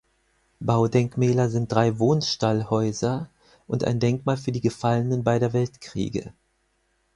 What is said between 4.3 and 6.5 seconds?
für die Gefallenen beider Weltkriege.